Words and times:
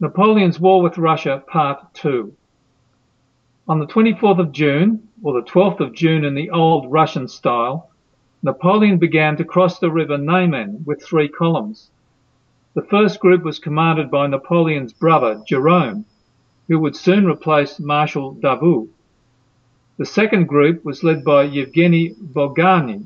Napoleon's 0.00 0.60
War 0.60 0.80
with 0.80 0.96
Russia, 0.96 1.42
Part 1.48 1.92
2. 1.94 2.32
On 3.66 3.80
the 3.80 3.86
24th 3.86 4.38
of 4.38 4.52
June, 4.52 5.08
or 5.24 5.32
the 5.32 5.50
12th 5.50 5.80
of 5.80 5.92
June 5.92 6.24
in 6.24 6.36
the 6.36 6.50
old 6.50 6.88
Russian 6.92 7.26
style, 7.26 7.90
Napoleon 8.44 8.98
began 8.98 9.36
to 9.36 9.44
cross 9.44 9.80
the 9.80 9.90
river 9.90 10.16
Niemen 10.16 10.84
with 10.86 11.02
three 11.02 11.26
columns. 11.26 11.90
The 12.74 12.82
first 12.82 13.18
group 13.18 13.42
was 13.42 13.58
commanded 13.58 14.08
by 14.08 14.28
Napoleon's 14.28 14.92
brother, 14.92 15.42
Jerome, 15.44 16.04
who 16.68 16.78
would 16.78 16.94
soon 16.94 17.26
replace 17.26 17.80
Marshal 17.80 18.36
Davout. 18.36 18.88
The 19.96 20.06
second 20.06 20.46
group 20.46 20.84
was 20.84 21.02
led 21.02 21.24
by 21.24 21.42
Yevgeny 21.42 22.14
Bulgarny. 22.14 23.04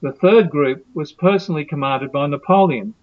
The 0.00 0.10
third 0.10 0.50
group 0.50 0.84
was 0.94 1.12
personally 1.12 1.64
commanded 1.64 2.10
by 2.10 2.26
Napoleon, 2.26 2.94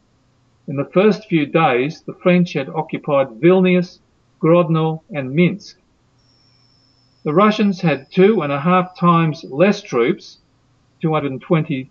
in 0.68 0.78
the 0.78 0.86
first 0.94 1.28
few 1.28 1.46
days, 1.46 2.02
the 2.02 2.14
French 2.14 2.54
had 2.54 2.70
occupied 2.70 3.40
Vilnius, 3.40 4.00
Grodno, 4.42 5.02
and 5.12 5.34
Minsk. 5.34 5.78
The 7.24 7.34
Russians 7.34 7.82
had 7.82 8.12
two 8.12 8.42
and 8.42 8.52
a 8.52 8.60
half 8.60 8.98
times 8.98 9.44
less 9.44 9.82
troops, 9.82 10.40
220 11.02 11.90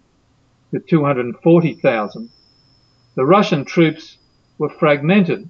to 0.73 0.81
240,000. 0.81 2.31
The 3.15 3.25
Russian 3.25 3.65
troops 3.65 4.19
were 4.59 4.69
fragmented. 4.69 5.49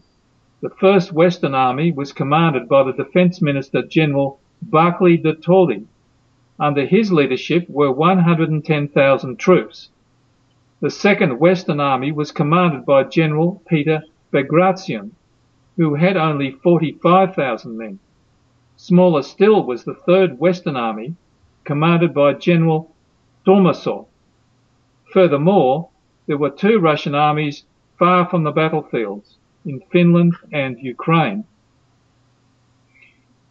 The 0.61 0.71
First 0.71 1.13
Western 1.13 1.55
Army 1.55 1.93
was 1.93 2.13
commanded 2.13 2.69
by 2.69 2.83
the 2.83 2.93
Defense 2.93 3.41
Minister 3.41 3.83
General 3.83 4.39
Barclay 4.63 5.17
de 5.17 5.35
Tolly. 5.35 5.87
Under 6.59 6.85
his 6.85 7.11
leadership 7.11 7.69
were 7.69 7.91
110,000 7.91 9.39
troops. 9.39 9.89
The 10.85 10.91
Second 10.91 11.41
Western 11.41 11.81
Army 11.81 12.13
was 12.13 12.31
commanded 12.31 12.85
by 12.85 13.05
General 13.05 13.63
Peter 13.67 14.03
Bagration, 14.31 15.17
who 15.79 15.95
had 15.95 16.19
only 16.19 16.51
45,000 16.51 17.79
men. 17.79 17.99
Smaller 18.77 19.23
still 19.23 19.65
was 19.65 19.85
the 19.85 19.95
Third 19.95 20.39
Western 20.39 20.77
Army, 20.77 21.15
commanded 21.65 22.13
by 22.13 22.35
General 22.35 22.95
Tormasov. 23.47 24.09
Furthermore, 25.11 25.89
there 26.27 26.37
were 26.37 26.51
two 26.51 26.79
Russian 26.79 27.15
armies 27.15 27.65
far 27.99 28.29
from 28.29 28.43
the 28.43 28.53
battlefields, 28.53 29.39
in 29.65 29.81
Finland 29.91 30.35
and 30.53 30.79
Ukraine. 30.79 31.45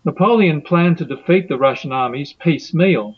Napoleon 0.05 0.61
planned 0.61 0.99
to 0.99 1.05
defeat 1.05 1.47
the 1.47 1.57
Russian 1.57 1.91
armies 1.91 2.33
piecemeal 2.33 3.15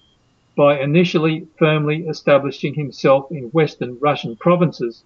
by 0.55 0.79
initially 0.79 1.47
firmly 1.57 2.05
establishing 2.07 2.73
himself 2.73 3.29
in 3.31 3.51
western 3.51 3.97
Russian 3.99 4.35
provinces 4.37 5.03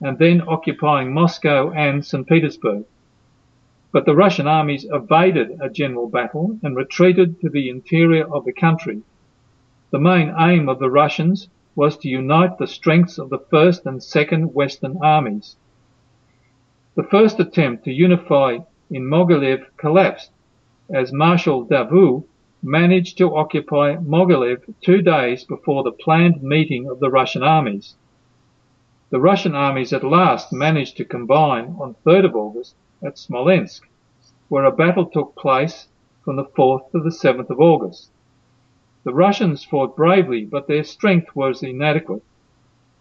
and 0.00 0.18
then 0.18 0.42
occupying 0.46 1.12
Moscow 1.12 1.70
and 1.70 2.04
St. 2.04 2.26
Petersburg. 2.26 2.84
But 3.92 4.06
the 4.06 4.14
Russian 4.14 4.46
armies 4.46 4.86
evaded 4.90 5.58
a 5.60 5.68
general 5.68 6.08
battle 6.08 6.58
and 6.62 6.76
retreated 6.76 7.40
to 7.40 7.48
the 7.48 7.68
interior 7.68 8.24
of 8.24 8.44
the 8.44 8.52
country. 8.52 9.02
The 9.90 9.98
main 9.98 10.34
aim 10.38 10.68
of 10.68 10.78
the 10.78 10.90
Russians 10.90 11.48
was 11.74 11.96
to 11.98 12.08
unite 12.08 12.58
the 12.58 12.66
strengths 12.66 13.18
of 13.18 13.30
the 13.30 13.38
First 13.50 13.86
and 13.86 14.02
Second 14.02 14.54
Western 14.54 14.98
armies. 15.02 15.56
The 16.94 17.02
first 17.04 17.40
attempt 17.40 17.84
to 17.84 17.92
unify 17.92 18.58
in 18.90 19.04
Mogilev 19.04 19.64
collapsed 19.76 20.30
as 20.92 21.12
Marshal 21.12 21.64
Davout 21.64 22.24
managed 22.62 23.16
to 23.16 23.34
occupy 23.34 23.96
Mogilev 23.96 24.62
two 24.82 25.00
days 25.00 25.44
before 25.44 25.82
the 25.82 25.92
planned 25.92 26.42
meeting 26.42 26.90
of 26.90 27.00
the 27.00 27.08
Russian 27.08 27.42
armies. 27.42 27.94
The 29.08 29.18
Russian 29.20 29.54
armies 29.54 29.94
at 29.94 30.04
last 30.04 30.52
managed 30.52 30.98
to 30.98 31.06
combine 31.06 31.74
on 31.80 31.96
3rd 32.04 32.26
of 32.26 32.36
August 32.36 32.74
at 33.02 33.18
Smolensk, 33.18 33.88
where 34.48 34.66
a 34.66 34.72
battle 34.72 35.06
took 35.06 35.34
place 35.36 35.88
from 36.22 36.36
the 36.36 36.44
4th 36.44 36.90
to 36.92 37.00
the 37.00 37.08
7th 37.08 37.48
of 37.48 37.60
August. 37.60 38.10
The 39.04 39.14
Russians 39.14 39.64
fought 39.64 39.96
bravely, 39.96 40.44
but 40.44 40.68
their 40.68 40.84
strength 40.84 41.34
was 41.34 41.62
inadequate. 41.62 42.22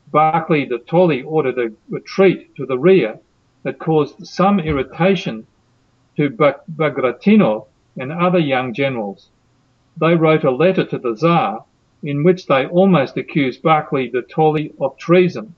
Barclay 0.09 0.65
de 0.65 0.79
Tolly 0.79 1.21
ordered 1.21 1.59
a 1.59 1.73
retreat 1.89 2.55
to 2.55 2.65
the 2.65 2.79
rear 2.79 3.19
that 3.63 3.77
caused 3.77 4.25
some 4.25 4.57
irritation 4.61 5.45
to 6.15 6.29
Bagration 6.29 7.63
and 7.97 8.13
other 8.13 8.39
young 8.39 8.73
generals 8.73 9.29
they 9.97 10.15
wrote 10.15 10.43
a 10.43 10.51
letter 10.51 10.85
to 10.85 10.97
the 10.97 11.15
Tsar 11.15 11.65
in 12.03 12.23
which 12.23 12.47
they 12.47 12.65
almost 12.65 13.17
accused 13.17 13.61
Barclay 13.61 14.07
de 14.07 14.21
Tolly 14.21 14.73
of 14.79 14.97
treason. 14.97 15.55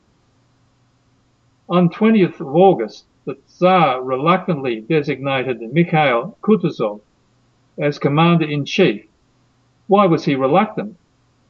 On 1.70 1.90
20th 1.90 2.40
of 2.40 2.56
August, 2.56 3.06
the 3.26 3.36
Tsar 3.48 4.02
reluctantly 4.02 4.82
designated 4.82 5.62
Mikhail 5.74 6.38
Kutuzov 6.42 7.02
as 7.78 8.00
commander-in-chief. 8.00 9.06
Why 9.88 10.06
was 10.08 10.26
he 10.26 10.36
reluctant? 10.36 10.98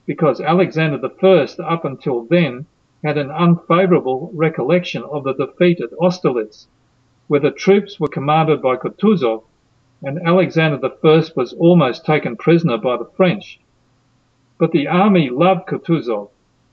Because 0.05 0.41
Alexander 0.41 0.99
I, 1.23 1.47
up 1.63 1.85
until 1.85 2.25
then, 2.25 2.65
had 3.03 3.17
an 3.17 3.31
unfavourable 3.31 4.31
recollection 4.33 5.03
of 5.03 5.23
the 5.23 5.33
defeat 5.33 5.79
at 5.79 5.93
Austerlitz, 5.99 6.67
where 7.27 7.39
the 7.39 7.51
troops 7.51 7.99
were 7.99 8.07
commanded 8.07 8.61
by 8.61 8.75
Kutuzov 8.75 9.43
and 10.03 10.19
Alexander 10.25 10.79
I 10.83 11.23
was 11.35 11.53
almost 11.53 12.05
taken 12.05 12.35
prisoner 12.35 12.77
by 12.77 12.97
the 12.97 13.09
French. 13.15 13.59
But 14.57 14.71
the 14.71 14.87
army 14.87 15.29
loved 15.29 15.67
Kutuzov, 15.67 16.29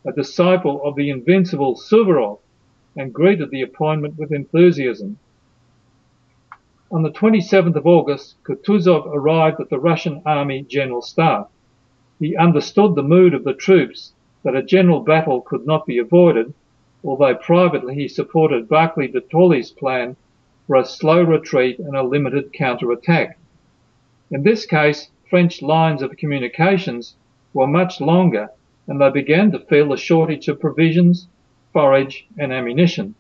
a 0.07 0.13
disciple 0.13 0.83
of 0.83 0.97
the 0.97 1.11
invincible 1.11 1.75
Suvorov, 1.75 2.39
and 2.97 3.13
greeted 3.13 3.51
the 3.51 3.63
appointment 3.63 4.17
with 4.19 4.33
enthusiasm. 4.33 5.19
On 6.91 7.03
the 7.03 7.11
27th 7.11 7.77
of 7.77 7.87
August, 7.87 8.37
Kutuzov 8.45 9.07
arrived 9.07 9.61
at 9.61 9.69
the 9.69 9.79
Russian 9.79 10.23
Army 10.25 10.63
General 10.63 11.03
Staff. 11.03 11.49
He 12.19 12.35
understood 12.35 12.95
the 12.95 13.03
mood 13.03 13.35
of 13.35 13.45
the 13.45 13.53
troops 13.53 14.15
that 14.43 14.57
a 14.57 14.63
general 14.63 15.01
battle 15.01 15.43
could 15.43 15.67
not 15.67 15.85
be 15.85 15.99
avoided, 15.99 16.55
although 17.05 17.35
privately 17.35 17.95
he 17.95 18.09
supported 18.09 18.69
Barclay 18.71 19.09
de 19.09 19.21
Tolly's 19.21 19.71
plan 19.71 20.17
for 20.69 20.77
a 20.77 20.85
slow 20.85 21.23
retreat 21.23 21.79
and 21.79 21.97
a 21.97 22.03
limited 22.03 22.53
counterattack. 22.53 23.39
In 24.31 24.43
this 24.43 24.67
case, 24.67 25.11
French 25.31 25.63
lines 25.63 26.03
of 26.03 26.19
communications 26.19 27.17
were 27.55 27.67
much 27.67 28.03
longer 28.03 28.51
and 28.87 29.01
they 29.01 29.11
began 29.11 29.51
to 29.51 29.61
feel 29.61 29.95
a 29.95 29.97
shortage 29.97 30.47
of 30.47 30.61
provisions, 30.61 31.27
forage 31.73 32.27
and 32.39 32.53
ammunition. 32.53 33.15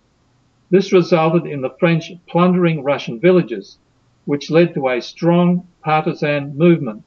This 0.69 0.93
resulted 0.93 1.47
in 1.47 1.63
the 1.63 1.75
French 1.81 2.13
plundering 2.27 2.85
Russian 2.85 3.19
villages, 3.19 3.79
which 4.27 4.51
led 4.51 4.75
to 4.75 4.89
a 4.89 5.01
strong 5.01 5.67
partisan 5.83 6.55
movement. 6.55 7.03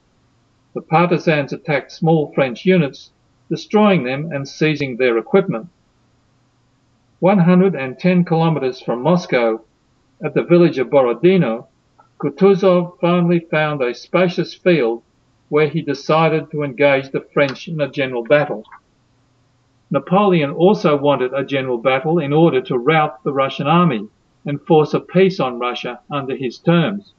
The 0.73 0.81
partisans 0.81 1.53
attacked 1.53 1.91
small 1.91 2.31
French 2.33 2.65
units, 2.65 3.11
destroying 3.47 4.05
them 4.05 4.31
and 4.31 4.47
seizing 4.47 4.97
their 4.97 5.19
equipment. 5.19 5.67
110 7.19 8.25
kilometers 8.25 8.81
from 8.81 9.03
Moscow, 9.03 9.61
at 10.23 10.33
the 10.33 10.43
village 10.43 10.77
of 10.77 10.89
Borodino, 10.89 11.67
Kutuzov 12.19 12.99
finally 12.99 13.39
found 13.39 13.81
a 13.81 13.93
spacious 13.93 14.53
field 14.53 15.01
where 15.49 15.67
he 15.67 15.81
decided 15.81 16.51
to 16.51 16.63
engage 16.63 17.09
the 17.09 17.25
French 17.33 17.67
in 17.67 17.81
a 17.81 17.89
general 17.89 18.23
battle. 18.23 18.63
Napoleon 19.89 20.51
also 20.51 20.95
wanted 20.95 21.33
a 21.33 21.43
general 21.43 21.77
battle 21.77 22.19
in 22.19 22.31
order 22.31 22.61
to 22.61 22.77
rout 22.77 23.23
the 23.23 23.33
Russian 23.33 23.67
army 23.67 24.07
and 24.45 24.61
force 24.61 24.93
a 24.93 24.99
peace 24.99 25.39
on 25.39 25.59
Russia 25.59 25.99
under 26.09 26.35
his 26.35 26.59
terms. 26.59 27.13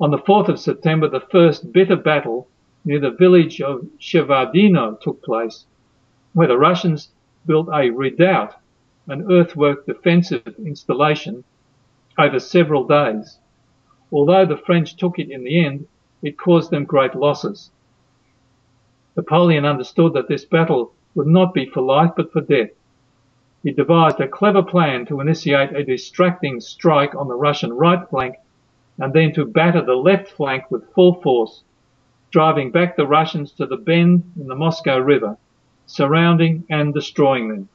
On 0.00 0.10
the 0.10 0.18
4th 0.18 0.48
of 0.48 0.60
September, 0.60 1.08
the 1.08 1.26
first 1.32 1.72
bitter 1.72 1.96
battle 1.96 2.48
near 2.84 3.00
the 3.00 3.10
village 3.10 3.60
of 3.60 3.86
Shevardino 3.98 5.00
took 5.00 5.22
place, 5.22 5.64
where 6.34 6.48
the 6.48 6.58
Russians 6.58 7.10
built 7.46 7.68
a 7.72 7.90
redoubt 7.90 8.54
an 9.08 9.30
earthwork 9.32 9.86
defensive 9.86 10.42
installation 10.58 11.42
over 12.18 12.38
several 12.38 12.86
days. 12.86 13.38
Although 14.12 14.46
the 14.46 14.56
French 14.56 14.96
took 14.96 15.18
it 15.18 15.30
in 15.30 15.44
the 15.44 15.64
end, 15.64 15.86
it 16.22 16.38
caused 16.38 16.70
them 16.70 16.84
great 16.84 17.14
losses. 17.14 17.70
Napoleon 19.16 19.64
understood 19.64 20.12
that 20.14 20.28
this 20.28 20.44
battle 20.44 20.92
would 21.14 21.26
not 21.26 21.54
be 21.54 21.66
for 21.66 21.80
life 21.80 22.12
but 22.16 22.32
for 22.32 22.40
death. 22.40 22.70
He 23.62 23.72
devised 23.72 24.20
a 24.20 24.28
clever 24.28 24.62
plan 24.62 25.06
to 25.06 25.20
initiate 25.20 25.74
a 25.74 25.84
distracting 25.84 26.60
strike 26.60 27.14
on 27.14 27.28
the 27.28 27.34
Russian 27.34 27.72
right 27.72 28.08
flank 28.08 28.36
and 28.98 29.12
then 29.12 29.32
to 29.34 29.44
batter 29.44 29.82
the 29.84 29.94
left 29.94 30.28
flank 30.28 30.70
with 30.70 30.92
full 30.92 31.20
force, 31.20 31.62
driving 32.30 32.70
back 32.70 32.96
the 32.96 33.06
Russians 33.06 33.52
to 33.52 33.66
the 33.66 33.76
bend 33.76 34.32
in 34.38 34.48
the 34.48 34.54
Moscow 34.54 34.98
River, 34.98 35.36
surrounding 35.86 36.64
and 36.68 36.92
destroying 36.92 37.48
them. 37.48 37.68